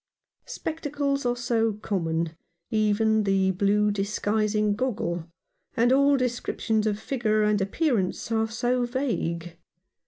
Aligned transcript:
Spectacles 0.47 1.27
are 1.27 1.35
so 1.35 1.73
common— 1.73 2.31
even 2.71 3.21
the 3.23 3.51
blue 3.51 3.91
disguising 3.91 4.73
goggle— 4.75 5.27
and 5.77 5.93
all 5.93 6.17
descriptions 6.17 6.87
of 6.87 6.97
figure 6.99 7.43
and 7.43 7.61
appearance 7.61 8.31
are 8.31 8.47
so 8.49 8.83
vague. 8.83 9.59